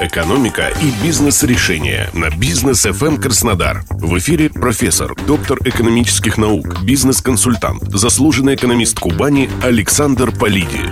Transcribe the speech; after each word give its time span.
Экономика 0.00 0.72
и 0.80 1.04
бизнес-решения 1.04 2.08
на 2.14 2.30
бизнес 2.30 2.86
FM 2.86 3.20
Краснодар. 3.20 3.84
В 3.90 4.16
эфире 4.16 4.48
профессор, 4.48 5.14
доктор 5.26 5.58
экономических 5.62 6.38
наук, 6.38 6.82
бизнес-консультант, 6.82 7.82
заслуженный 7.92 8.54
экономист 8.54 8.98
Кубани 8.98 9.50
Александр 9.62 10.32
Полиди. 10.32 10.88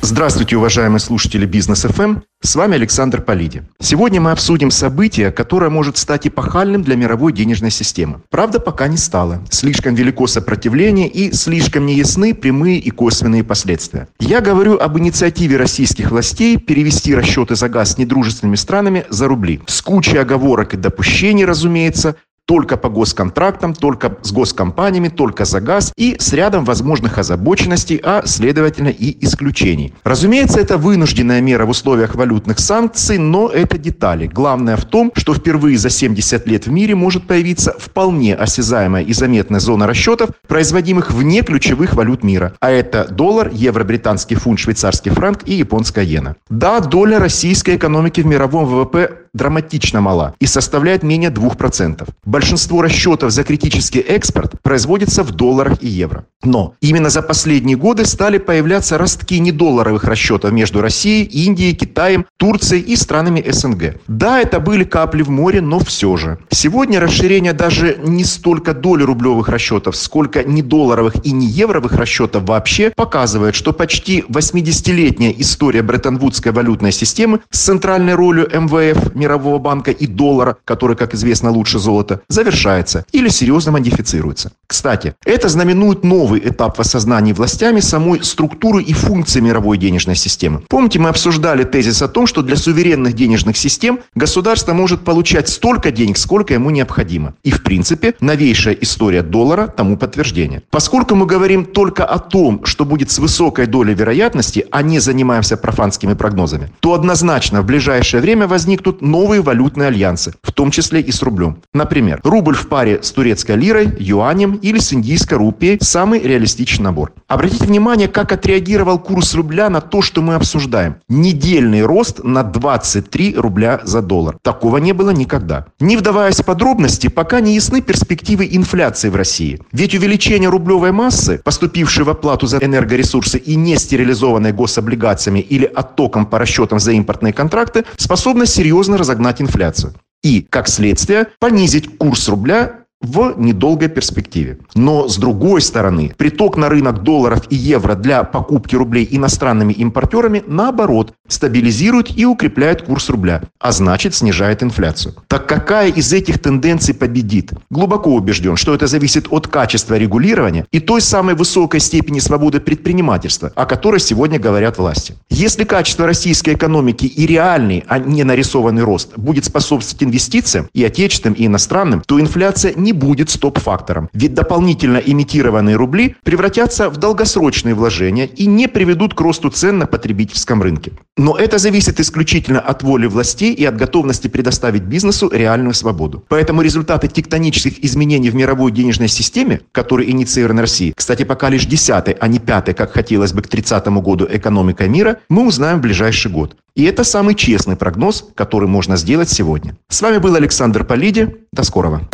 Здравствуйте, 0.00 0.56
уважаемые 0.56 1.00
слушатели 1.00 1.44
Бизнес 1.44 1.82
ФМ. 1.82 2.20
С 2.40 2.54
вами 2.54 2.76
Александр 2.76 3.20
Полиди. 3.20 3.62
Сегодня 3.80 4.20
мы 4.20 4.30
обсудим 4.30 4.70
событие, 4.70 5.32
которое 5.32 5.70
может 5.70 5.98
стать 5.98 6.26
эпохальным 6.26 6.82
для 6.82 6.94
мировой 6.94 7.32
денежной 7.32 7.72
системы. 7.72 8.22
Правда, 8.30 8.60
пока 8.60 8.86
не 8.86 8.96
стало. 8.96 9.44
Слишком 9.50 9.96
велико 9.96 10.28
сопротивление 10.28 11.08
и 11.08 11.32
слишком 11.32 11.84
неясны 11.84 12.32
прямые 12.32 12.78
и 12.78 12.90
косвенные 12.90 13.42
последствия. 13.42 14.06
Я 14.20 14.40
говорю 14.40 14.78
об 14.78 14.96
инициативе 14.98 15.56
российских 15.56 16.12
властей 16.12 16.58
перевести 16.58 17.14
расчеты 17.14 17.56
за 17.56 17.68
газ 17.68 17.94
с 17.94 17.98
недружественными 17.98 18.56
странами 18.56 19.04
за 19.10 19.26
рубли. 19.26 19.60
С 19.66 19.82
кучей 19.82 20.18
оговорок 20.18 20.74
и 20.74 20.76
допущений, 20.76 21.44
разумеется, 21.44 22.14
только 22.48 22.78
по 22.78 22.88
госконтрактам, 22.88 23.74
только 23.74 24.16
с 24.22 24.32
госкомпаниями, 24.32 25.08
только 25.08 25.44
за 25.44 25.60
газ 25.60 25.92
и 25.98 26.16
с 26.18 26.32
рядом 26.32 26.64
возможных 26.64 27.18
озабоченностей, 27.18 28.00
а 28.02 28.22
следовательно 28.24 28.88
и 28.88 29.22
исключений. 29.22 29.92
Разумеется, 30.02 30.58
это 30.58 30.78
вынужденная 30.78 31.42
мера 31.42 31.66
в 31.66 31.70
условиях 31.70 32.14
валютных 32.14 32.58
санкций, 32.58 33.18
но 33.18 33.48
это 33.48 33.76
детали. 33.76 34.26
Главное 34.26 34.78
в 34.78 34.86
том, 34.86 35.12
что 35.14 35.34
впервые 35.34 35.76
за 35.76 35.90
70 35.90 36.46
лет 36.46 36.66
в 36.66 36.70
мире 36.70 36.94
может 36.94 37.26
появиться 37.26 37.76
вполне 37.78 38.34
осязаемая 38.34 39.02
и 39.02 39.12
заметная 39.12 39.60
зона 39.60 39.86
расчетов, 39.86 40.30
производимых 40.46 41.10
вне 41.10 41.42
ключевых 41.42 41.94
валют 41.94 42.24
мира. 42.24 42.54
А 42.60 42.70
это 42.70 43.06
доллар, 43.10 43.50
евро, 43.52 43.84
британский 43.84 44.36
фунт, 44.36 44.58
швейцарский 44.58 45.10
франк 45.10 45.40
и 45.44 45.52
японская 45.52 46.06
иена. 46.06 46.36
Да, 46.48 46.80
доля 46.80 47.18
российской 47.18 47.76
экономики 47.76 48.22
в 48.22 48.26
мировом 48.26 48.64
ВВП 48.64 49.27
драматично 49.32 50.00
мала 50.00 50.34
и 50.40 50.46
составляет 50.46 51.02
менее 51.02 51.30
2%. 51.30 52.08
Большинство 52.24 52.82
расчетов 52.82 53.30
за 53.30 53.44
критический 53.44 54.00
экспорт 54.00 54.60
производится 54.62 55.22
в 55.22 55.32
долларах 55.32 55.82
и 55.82 55.88
евро. 55.88 56.24
Но 56.44 56.74
именно 56.80 57.10
за 57.10 57.22
последние 57.22 57.76
годы 57.76 58.04
стали 58.04 58.38
появляться 58.38 58.96
ростки 58.96 59.40
недолларовых 59.40 60.04
расчетов 60.04 60.52
между 60.52 60.80
Россией, 60.80 61.24
Индией, 61.24 61.74
Китаем, 61.74 62.26
Турцией 62.36 62.82
и 62.82 62.96
странами 62.96 63.44
СНГ. 63.48 64.00
Да, 64.06 64.40
это 64.40 64.60
были 64.60 64.84
капли 64.84 65.22
в 65.22 65.30
море, 65.30 65.60
но 65.60 65.80
все 65.80 66.16
же. 66.16 66.38
Сегодня 66.50 67.00
расширение 67.00 67.52
даже 67.52 67.98
не 68.04 68.24
столько 68.24 68.72
доли 68.72 69.02
рублевых 69.02 69.48
расчетов, 69.48 69.96
сколько 69.96 70.44
недолларовых 70.44 71.14
и 71.24 71.32
не 71.32 71.46
евровых 71.46 71.92
расчетов 71.92 72.44
вообще 72.44 72.92
показывает, 72.94 73.54
что 73.54 73.72
почти 73.72 74.24
80-летняя 74.28 75.34
история 75.38 75.82
Бреттон-Вудской 75.82 76.52
валютной 76.52 76.92
системы 76.92 77.40
с 77.50 77.60
центральной 77.60 78.14
ролью 78.14 78.48
МВФ, 78.52 79.14
Мирового 79.18 79.58
банка 79.58 79.90
и 79.90 80.06
доллара, 80.06 80.56
который, 80.64 80.96
как 80.96 81.14
известно, 81.14 81.50
лучше 81.50 81.78
золота, 81.78 82.20
завершается 82.28 83.04
или 83.12 83.28
серьезно 83.28 83.72
модифицируется. 83.72 84.52
Кстати, 84.66 85.14
это 85.24 85.48
знаменует 85.48 86.04
новый 86.04 86.40
этап 86.48 86.78
в 86.78 86.80
осознании 86.80 87.32
властями 87.32 87.80
самой 87.80 88.22
структуры 88.22 88.82
и 88.82 88.92
функции 88.92 89.40
мировой 89.40 89.78
денежной 89.78 90.16
системы. 90.16 90.62
Помните, 90.68 90.98
мы 90.98 91.08
обсуждали 91.08 91.64
тезис 91.64 92.00
о 92.02 92.08
том, 92.08 92.26
что 92.26 92.42
для 92.42 92.56
суверенных 92.56 93.14
денежных 93.14 93.56
систем 93.56 94.00
государство 94.14 94.72
может 94.72 95.04
получать 95.04 95.48
столько 95.48 95.90
денег, 95.90 96.18
сколько 96.18 96.54
ему 96.54 96.70
необходимо. 96.70 97.34
И, 97.42 97.50
в 97.50 97.62
принципе, 97.62 98.14
новейшая 98.20 98.74
история 98.74 99.22
доллара 99.22 99.66
тому 99.66 99.96
подтверждение. 99.96 100.62
Поскольку 100.70 101.14
мы 101.14 101.26
говорим 101.26 101.64
только 101.64 102.04
о 102.04 102.18
том, 102.18 102.64
что 102.64 102.84
будет 102.84 103.10
с 103.10 103.18
высокой 103.18 103.66
долей 103.66 103.94
вероятности, 103.94 104.66
а 104.70 104.82
не 104.82 104.98
занимаемся 104.98 105.56
профанскими 105.56 106.14
прогнозами, 106.14 106.70
то 106.80 106.94
однозначно 106.94 107.62
в 107.62 107.66
ближайшее 107.66 108.20
время 108.20 108.46
возникнут 108.46 109.02
новые 109.08 109.42
валютные 109.42 109.88
альянсы, 109.88 110.34
в 110.42 110.52
том 110.52 110.70
числе 110.70 111.00
и 111.00 111.10
с 111.10 111.22
рублем. 111.22 111.58
Например, 111.72 112.20
рубль 112.22 112.54
в 112.54 112.68
паре 112.68 113.02
с 113.02 113.10
турецкой 113.10 113.56
лирой, 113.56 113.88
юанем 113.98 114.54
или 114.54 114.78
с 114.78 114.92
индийской 114.92 115.38
рупией– 115.38 115.78
самый 115.80 116.20
реалистичный 116.20 116.84
набор. 116.84 117.12
Обратите 117.26 117.64
внимание, 117.64 118.08
как 118.08 118.32
отреагировал 118.32 118.98
курс 118.98 119.34
рубля 119.34 119.70
на 119.70 119.80
то, 119.80 120.02
что 120.02 120.22
мы 120.22 120.34
обсуждаем. 120.34 120.96
Недельный 121.08 121.82
рост 121.82 122.22
на 122.22 122.42
23 122.42 123.36
рубля 123.36 123.80
за 123.84 124.02
доллар. 124.02 124.36
Такого 124.42 124.76
не 124.78 124.92
было 124.92 125.10
никогда. 125.10 125.66
Не 125.80 125.96
вдаваясь 125.96 126.40
в 126.40 126.44
подробности, 126.44 127.08
пока 127.08 127.40
не 127.40 127.54
ясны 127.54 127.80
перспективы 127.80 128.48
инфляции 128.52 129.08
в 129.08 129.16
России. 129.16 129.60
Ведь 129.72 129.94
увеличение 129.94 130.50
рублевой 130.50 130.92
массы, 130.92 131.40
поступившей 131.42 132.04
в 132.04 132.10
оплату 132.10 132.46
за 132.46 132.58
энергоресурсы 132.58 133.38
и 133.38 133.54
не 133.54 133.76
стерилизованной 133.76 134.52
гособлигациями 134.52 135.40
или 135.40 135.64
оттоком 135.64 136.26
по 136.26 136.38
расчетам 136.38 136.78
за 136.78 136.92
импортные 136.92 137.32
контракты, 137.32 137.84
способно 137.96 138.44
серьезно 138.46 138.97
разогнать 138.98 139.40
инфляцию. 139.40 139.94
И, 140.22 140.42
как 140.42 140.68
следствие, 140.68 141.28
понизить 141.38 141.96
курс 141.96 142.28
рубля 142.28 142.77
в 143.00 143.34
недолгой 143.36 143.88
перспективе. 143.88 144.58
Но 144.74 145.08
с 145.08 145.16
другой 145.16 145.60
стороны, 145.60 146.12
приток 146.16 146.56
на 146.56 146.68
рынок 146.68 147.02
долларов 147.02 147.44
и 147.48 147.54
евро 147.54 147.94
для 147.94 148.24
покупки 148.24 148.74
рублей 148.74 149.06
иностранными 149.10 149.72
импортерами 149.72 150.42
наоборот 150.46 151.14
стабилизирует 151.28 152.16
и 152.16 152.24
укрепляет 152.24 152.82
курс 152.82 153.08
рубля, 153.08 153.42
а 153.60 153.72
значит 153.72 154.14
снижает 154.14 154.62
инфляцию. 154.62 155.14
Так 155.28 155.46
какая 155.46 155.90
из 155.90 156.12
этих 156.12 156.40
тенденций 156.40 156.94
победит? 156.94 157.52
Глубоко 157.70 158.14
убежден, 158.14 158.56
что 158.56 158.74
это 158.74 158.86
зависит 158.86 159.26
от 159.30 159.46
качества 159.46 159.96
регулирования 159.96 160.66
и 160.72 160.80
той 160.80 161.00
самой 161.00 161.34
высокой 161.34 161.80
степени 161.80 162.18
свободы 162.18 162.60
предпринимательства, 162.60 163.52
о 163.54 163.66
которой 163.66 164.00
сегодня 164.00 164.38
говорят 164.38 164.78
власти. 164.78 165.14
Если 165.30 165.64
качество 165.64 166.06
российской 166.06 166.54
экономики 166.54 167.06
и 167.06 167.26
реальный, 167.26 167.84
а 167.86 167.98
не 167.98 168.24
нарисованный 168.24 168.82
рост 168.82 169.16
будет 169.16 169.44
способствовать 169.44 170.02
инвестициям 170.02 170.68
и 170.72 170.84
отечественным, 170.84 171.34
и 171.34 171.46
иностранным, 171.46 172.02
то 172.06 172.20
инфляция 172.20 172.74
не 172.74 172.87
не 172.88 172.92
будет 172.94 173.28
стоп-фактором. 173.28 174.08
Ведь 174.14 174.32
дополнительно 174.32 174.96
имитированные 174.96 175.76
рубли 175.76 176.16
превратятся 176.24 176.88
в 176.88 176.96
долгосрочные 176.96 177.74
вложения 177.74 178.24
и 178.24 178.46
не 178.46 178.66
приведут 178.66 179.12
к 179.12 179.20
росту 179.20 179.50
цен 179.50 179.78
на 179.78 179.86
потребительском 179.86 180.62
рынке. 180.62 180.92
Но 181.18 181.36
это 181.36 181.58
зависит 181.58 182.00
исключительно 182.00 182.60
от 182.60 182.82
воли 182.82 183.06
властей 183.06 183.52
и 183.52 183.66
от 183.66 183.76
готовности 183.76 184.28
предоставить 184.28 184.84
бизнесу 184.84 185.28
реальную 185.30 185.74
свободу. 185.74 186.24
Поэтому 186.28 186.62
результаты 186.62 187.08
тектонических 187.08 187.84
изменений 187.84 188.30
в 188.30 188.34
мировой 188.34 188.72
денежной 188.72 189.08
системе, 189.08 189.60
которые 189.72 190.10
инициированы 190.10 190.62
Россией, 190.62 190.94
кстати, 190.96 191.24
пока 191.24 191.50
лишь 191.50 191.66
десятый, 191.66 192.14
а 192.14 192.26
не 192.26 192.38
пятый, 192.38 192.72
как 192.72 192.92
хотелось 192.92 193.34
бы 193.34 193.42
к 193.42 193.48
30 193.48 193.86
году 193.88 194.26
экономика 194.30 194.88
мира, 194.88 195.18
мы 195.28 195.46
узнаем 195.46 195.78
в 195.78 195.82
ближайший 195.82 196.30
год. 196.30 196.56
И 196.78 196.84
это 196.84 197.02
самый 197.02 197.34
честный 197.34 197.74
прогноз, 197.74 198.24
который 198.36 198.68
можно 198.68 198.96
сделать 198.96 199.28
сегодня. 199.28 199.76
С 199.88 200.00
вами 200.00 200.18
был 200.18 200.36
Александр 200.36 200.84
Полиди. 200.84 201.36
До 201.52 201.64
скорого. 201.64 202.08